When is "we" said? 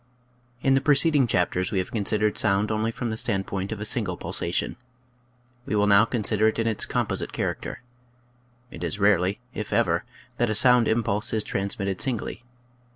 1.71-1.77, 5.67-5.75